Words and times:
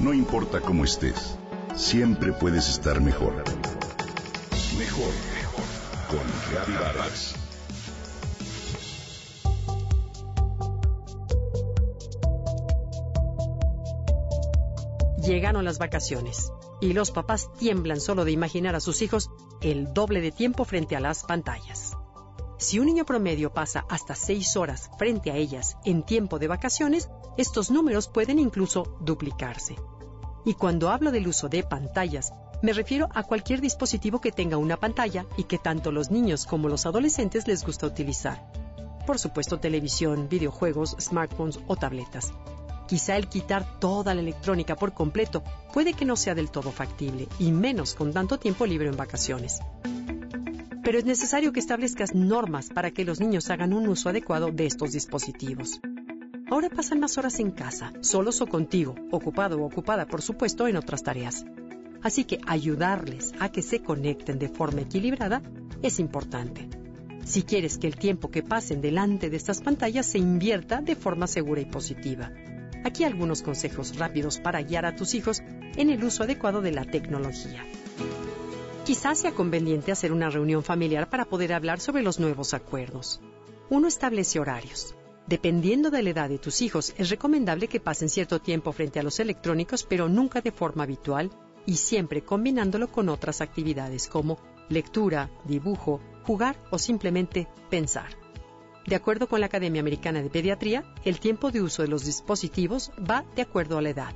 No 0.00 0.14
importa 0.14 0.62
cómo 0.62 0.84
estés, 0.84 1.36
siempre 1.76 2.32
puedes 2.32 2.70
estar 2.70 3.02
mejor. 3.02 3.34
Mejor, 4.78 5.12
mejor. 5.34 5.64
Con 6.08 6.20
Reavivadas. 6.50 7.34
Llegaron 15.22 15.66
las 15.66 15.78
vacaciones 15.78 16.50
y 16.80 16.94
los 16.94 17.10
papás 17.10 17.50
tiemblan 17.58 18.00
solo 18.00 18.24
de 18.24 18.32
imaginar 18.32 18.74
a 18.74 18.80
sus 18.80 19.02
hijos 19.02 19.28
el 19.60 19.92
doble 19.92 20.22
de 20.22 20.32
tiempo 20.32 20.64
frente 20.64 20.96
a 20.96 21.00
las 21.00 21.24
pantallas. 21.24 21.94
Si 22.56 22.78
un 22.78 22.86
niño 22.86 23.04
promedio 23.04 23.52
pasa 23.52 23.84
hasta 23.90 24.14
seis 24.14 24.56
horas 24.56 24.90
frente 24.98 25.30
a 25.30 25.36
ellas 25.36 25.76
en 25.84 26.04
tiempo 26.04 26.38
de 26.38 26.48
vacaciones, 26.48 27.10
estos 27.40 27.70
números 27.70 28.06
pueden 28.06 28.38
incluso 28.38 28.98
duplicarse. 29.00 29.74
Y 30.44 30.54
cuando 30.54 30.90
hablo 30.90 31.10
del 31.10 31.26
uso 31.26 31.48
de 31.48 31.62
pantallas, 31.62 32.34
me 32.62 32.74
refiero 32.74 33.08
a 33.14 33.22
cualquier 33.22 33.62
dispositivo 33.62 34.20
que 34.20 34.30
tenga 34.30 34.58
una 34.58 34.76
pantalla 34.76 35.24
y 35.38 35.44
que 35.44 35.56
tanto 35.56 35.90
los 35.90 36.10
niños 36.10 36.44
como 36.44 36.68
los 36.68 36.84
adolescentes 36.84 37.48
les 37.48 37.64
gusta 37.64 37.86
utilizar. 37.86 38.52
Por 39.06 39.18
supuesto, 39.18 39.58
televisión, 39.58 40.28
videojuegos, 40.28 40.96
smartphones 41.00 41.60
o 41.66 41.76
tabletas. 41.76 42.32
Quizá 42.86 43.16
el 43.16 43.28
quitar 43.28 43.80
toda 43.80 44.14
la 44.14 44.20
electrónica 44.20 44.76
por 44.76 44.92
completo 44.92 45.42
puede 45.72 45.94
que 45.94 46.04
no 46.04 46.16
sea 46.16 46.34
del 46.34 46.50
todo 46.50 46.70
factible, 46.70 47.26
y 47.38 47.52
menos 47.52 47.94
con 47.94 48.12
tanto 48.12 48.38
tiempo 48.38 48.66
libre 48.66 48.88
en 48.88 48.96
vacaciones 48.96 49.60
pero 50.82 50.98
es 50.98 51.04
necesario 51.04 51.52
que 51.52 51.60
establezcas 51.60 52.14
normas 52.16 52.68
para 52.68 52.90
que 52.90 53.04
los 53.04 53.20
niños 53.20 53.48
hagan 53.50 53.72
un 53.72 53.86
uso 53.86 54.08
adecuado 54.08 54.50
de 54.50 54.66
estos 54.66 54.90
dispositivos. 54.90 55.80
Ahora 56.50 56.68
pasan 56.68 56.98
más 56.98 57.16
horas 57.16 57.38
en 57.38 57.52
casa, 57.52 57.92
solos 58.00 58.40
o 58.40 58.46
contigo, 58.48 58.96
ocupado 59.12 59.62
o 59.62 59.64
ocupada, 59.64 60.06
por 60.06 60.20
supuesto, 60.20 60.66
en 60.66 60.76
otras 60.76 61.04
tareas. 61.04 61.44
Así 62.02 62.24
que 62.24 62.40
ayudarles 62.44 63.32
a 63.38 63.50
que 63.50 63.62
se 63.62 63.82
conecten 63.82 64.40
de 64.40 64.48
forma 64.48 64.80
equilibrada 64.80 65.42
es 65.80 66.00
importante. 66.00 66.68
Si 67.24 67.44
quieres 67.44 67.78
que 67.78 67.86
el 67.86 67.94
tiempo 67.94 68.32
que 68.32 68.42
pasen 68.42 68.80
delante 68.80 69.30
de 69.30 69.36
estas 69.36 69.60
pantallas 69.60 70.06
se 70.06 70.18
invierta 70.18 70.80
de 70.80 70.96
forma 70.96 71.28
segura 71.28 71.60
y 71.60 71.66
positiva. 71.66 72.32
Aquí 72.82 73.04
algunos 73.04 73.42
consejos 73.42 73.96
rápidos 73.96 74.40
para 74.40 74.60
guiar 74.62 74.86
a 74.86 74.96
tus 74.96 75.14
hijos 75.14 75.44
en 75.76 75.88
el 75.90 76.02
uso 76.02 76.24
adecuado 76.24 76.62
de 76.62 76.72
la 76.72 76.84
tecnología. 76.84 77.64
Quizás 78.84 79.20
sea 79.20 79.30
conveniente 79.30 79.92
hacer 79.92 80.12
una 80.12 80.30
reunión 80.30 80.64
familiar 80.64 81.08
para 81.10 81.26
poder 81.26 81.52
hablar 81.52 81.78
sobre 81.78 82.02
los 82.02 82.18
nuevos 82.18 82.54
acuerdos. 82.54 83.20
Uno 83.68 83.86
establece 83.86 84.40
horarios. 84.40 84.96
Dependiendo 85.30 85.92
de 85.92 86.02
la 86.02 86.10
edad 86.10 86.28
de 86.28 86.40
tus 86.40 86.60
hijos, 86.60 86.92
es 86.98 87.08
recomendable 87.08 87.68
que 87.68 87.78
pasen 87.78 88.08
cierto 88.08 88.40
tiempo 88.40 88.72
frente 88.72 88.98
a 88.98 89.04
los 89.04 89.20
electrónicos, 89.20 89.86
pero 89.88 90.08
nunca 90.08 90.40
de 90.40 90.50
forma 90.50 90.82
habitual 90.82 91.30
y 91.64 91.76
siempre 91.76 92.22
combinándolo 92.22 92.90
con 92.90 93.08
otras 93.08 93.40
actividades 93.40 94.08
como 94.08 94.40
lectura, 94.68 95.30
dibujo, 95.44 96.00
jugar 96.24 96.56
o 96.72 96.78
simplemente 96.80 97.46
pensar. 97.70 98.08
De 98.88 98.96
acuerdo 98.96 99.28
con 99.28 99.38
la 99.38 99.46
Academia 99.46 99.80
Americana 99.80 100.20
de 100.20 100.30
Pediatría, 100.30 100.82
el 101.04 101.20
tiempo 101.20 101.52
de 101.52 101.62
uso 101.62 101.82
de 101.82 101.88
los 101.88 102.04
dispositivos 102.04 102.90
va 103.08 103.24
de 103.36 103.42
acuerdo 103.42 103.78
a 103.78 103.82
la 103.82 103.90
edad. 103.90 104.14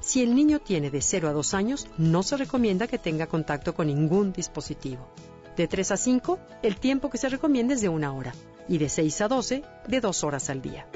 Si 0.00 0.22
el 0.22 0.34
niño 0.34 0.60
tiene 0.60 0.90
de 0.90 1.02
0 1.02 1.28
a 1.28 1.32
2 1.32 1.52
años, 1.52 1.88
no 1.98 2.22
se 2.22 2.38
recomienda 2.38 2.86
que 2.86 2.96
tenga 2.96 3.26
contacto 3.26 3.74
con 3.74 3.88
ningún 3.88 4.32
dispositivo. 4.32 5.10
De 5.58 5.68
3 5.68 5.90
a 5.90 5.96
5, 5.98 6.38
el 6.62 6.76
tiempo 6.76 7.10
que 7.10 7.18
se 7.18 7.28
recomienda 7.28 7.74
es 7.74 7.82
de 7.82 7.90
una 7.90 8.14
hora. 8.14 8.32
Y 8.68 8.78
de 8.78 8.88
6 8.88 9.20
a 9.20 9.28
12, 9.28 9.62
de 9.86 10.00
2 10.00 10.24
horas 10.24 10.50
al 10.50 10.62
día. 10.62 10.86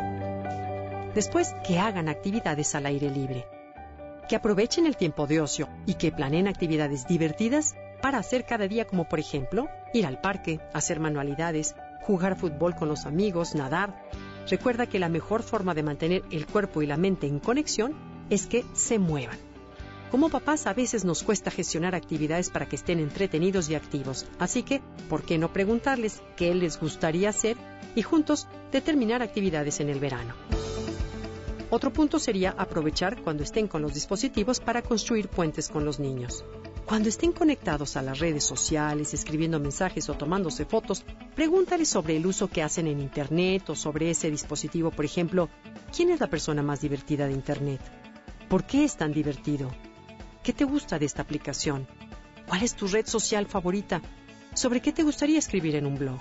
Después, 1.15 1.55
que 1.67 1.79
hagan 1.79 2.09
actividades 2.09 2.75
al 2.75 2.87
aire 2.87 3.11
libre. 3.11 3.47
Que 4.29 4.37
aprovechen 4.37 4.87
el 4.87 4.97
tiempo 4.97 5.27
de 5.27 5.41
ocio 5.41 5.69
y 5.87 5.95
que 5.95 6.13
planeen 6.13 6.49
actividades 6.49 7.07
divertidas 7.07 7.75
para 8.03 8.19
hacer 8.19 8.45
cada 8.45 8.69
día 8.69 8.87
como 8.87 9.09
por 9.09 9.19
ejemplo 9.19 9.69
ir 9.93 10.07
al 10.07 10.21
parque, 10.21 10.61
hacer 10.73 11.01
manualidades, 11.01 11.75
jugar 12.03 12.37
fútbol 12.37 12.75
con 12.75 12.89
los 12.89 13.07
amigos, 13.07 13.55
nadar. 13.55 14.09
Recuerda 14.49 14.87
que 14.87 14.99
la 14.99 15.09
mejor 15.09 15.43
forma 15.43 15.75
de 15.75 15.83
mantener 15.83 16.23
el 16.31 16.47
cuerpo 16.47 16.83
y 16.83 16.87
la 16.87 16.97
mente 16.97 17.27
en 17.27 17.39
conexión 17.39 17.95
es 18.31 18.47
que 18.47 18.65
se 18.75 18.99
muevan. 18.99 19.48
Como 20.11 20.31
papás 20.31 20.67
a 20.67 20.73
veces 20.73 21.05
nos 21.05 21.23
cuesta 21.23 21.51
gestionar 21.51 21.95
actividades 21.95 22.49
para 22.49 22.67
que 22.67 22.77
estén 22.77 22.99
entretenidos 22.99 23.69
y 23.69 23.75
activos, 23.75 24.25
así 24.39 24.63
que, 24.63 24.81
¿por 25.09 25.23
qué 25.23 25.37
no 25.37 25.53
preguntarles 25.53 26.23
qué 26.35 26.55
les 26.55 26.81
gustaría 26.81 27.29
hacer 27.29 27.59
y 27.95 28.01
juntos 28.01 28.49
determinar 28.73 29.23
actividades 29.23 29.81
en 29.81 29.91
el 29.91 30.01
verano? 30.01 30.35
Otro 31.71 31.93
punto 31.93 32.19
sería 32.19 32.55
aprovechar 32.57 33.23
cuando 33.23 33.43
estén 33.43 33.69
con 33.69 33.83
los 33.83 33.93
dispositivos 33.93 34.61
para 34.61 34.81
construir 34.81 35.29
puentes 35.29 35.69
con 35.69 35.85
los 35.85 36.01
niños. 36.01 36.43
Cuando 36.87 37.11
estén 37.11 37.33
conectados 37.33 37.99
a 37.99 38.03
las 38.03 38.19
redes 38.19 38.45
sociales, 38.45 39.13
escribiendo 39.13 39.61
mensajes 39.61 40.09
o 40.09 40.15
tomándose 40.15 40.65
fotos, 40.65 41.05
pregúntales 41.35 41.91
sobre 41.91 42.17
el 42.17 42.25
uso 42.25 42.49
que 42.49 42.63
hacen 42.63 42.87
en 42.87 43.01
Internet 43.01 43.69
o 43.69 43.75
sobre 43.75 44.09
ese 44.09 44.31
dispositivo, 44.31 44.91
por 44.91 45.05
ejemplo, 45.05 45.51
¿quién 45.95 46.09
es 46.09 46.21
la 46.21 46.31
persona 46.31 46.63
más 46.63 46.81
divertida 46.81 47.27
de 47.27 47.35
Internet? 47.35 47.83
¿Por 48.49 48.65
qué 48.65 48.85
es 48.85 48.97
tan 48.97 49.13
divertido? 49.13 49.71
¿Qué 50.49 50.55
te 50.55 50.65
gusta 50.65 50.99
de 50.99 51.05
esta 51.05 51.21
aplicación? 51.21 51.87
¿Cuál 52.47 52.63
es 52.63 52.75
tu 52.75 52.87
red 52.87 53.07
social 53.07 53.45
favorita? 53.45 54.01
¿Sobre 54.55 54.81
qué 54.81 54.95
te 54.95 55.03
gustaría 55.03 55.39
escribir 55.39 55.77
en 55.77 55.85
un 55.85 55.99
blog? 55.99 56.19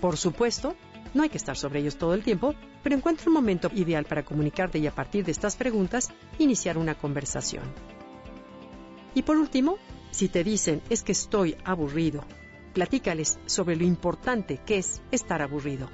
Por 0.00 0.16
supuesto, 0.16 0.76
no 1.14 1.24
hay 1.24 1.30
que 1.30 1.38
estar 1.38 1.56
sobre 1.56 1.80
ellos 1.80 1.96
todo 1.96 2.14
el 2.14 2.22
tiempo, 2.22 2.54
pero 2.84 2.94
encuentra 2.94 3.26
un 3.26 3.34
momento 3.34 3.68
ideal 3.74 4.04
para 4.04 4.24
comunicarte 4.24 4.78
y 4.78 4.86
a 4.86 4.94
partir 4.94 5.24
de 5.24 5.32
estas 5.32 5.56
preguntas 5.56 6.10
iniciar 6.38 6.78
una 6.78 6.94
conversación. 6.94 7.64
Y 9.16 9.22
por 9.22 9.36
último, 9.36 9.78
si 10.12 10.28
te 10.28 10.44
dicen 10.44 10.80
es 10.88 11.02
que 11.02 11.10
estoy 11.10 11.56
aburrido, 11.64 12.24
platícales 12.72 13.40
sobre 13.46 13.74
lo 13.74 13.82
importante 13.82 14.60
que 14.64 14.78
es 14.78 15.02
estar 15.10 15.42
aburrido. 15.42 15.90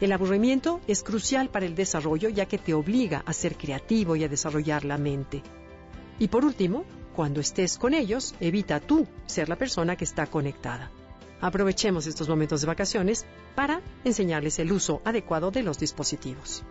El 0.00 0.12
aburrimiento 0.12 0.80
es 0.86 1.02
crucial 1.02 1.50
para 1.50 1.66
el 1.66 1.74
desarrollo 1.74 2.30
ya 2.30 2.46
que 2.46 2.56
te 2.56 2.72
obliga 2.72 3.22
a 3.26 3.34
ser 3.34 3.58
creativo 3.58 4.16
y 4.16 4.24
a 4.24 4.28
desarrollar 4.28 4.86
la 4.86 4.96
mente. 4.96 5.42
Y 6.18 6.28
por 6.28 6.46
último, 6.46 6.86
cuando 7.20 7.42
estés 7.42 7.76
con 7.76 7.92
ellos, 7.92 8.34
evita 8.40 8.80
tú 8.80 9.06
ser 9.26 9.50
la 9.50 9.56
persona 9.56 9.94
que 9.94 10.04
está 10.04 10.26
conectada. 10.26 10.90
Aprovechemos 11.42 12.06
estos 12.06 12.30
momentos 12.30 12.62
de 12.62 12.66
vacaciones 12.66 13.26
para 13.54 13.82
enseñarles 14.04 14.58
el 14.58 14.72
uso 14.72 15.02
adecuado 15.04 15.50
de 15.50 15.62
los 15.62 15.78
dispositivos. 15.78 16.62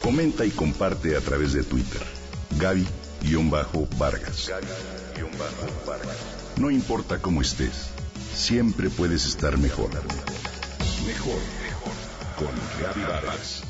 Comenta 0.00 0.46
y 0.46 0.50
comparte 0.52 1.16
a 1.16 1.20
través 1.20 1.52
de 1.52 1.64
Twitter. 1.64 2.02
Gaby-Vargas. 2.60 4.52
No 6.58 6.70
importa 6.70 7.20
cómo 7.20 7.42
estés, 7.42 7.90
siempre 8.34 8.90
puedes 8.90 9.26
estar 9.26 9.56
mejor. 9.58 9.90
Mejor, 11.06 11.40
mejor. 11.62 11.92
Con 12.36 12.52
Gaby 12.80 13.02
Vargas. 13.02 13.62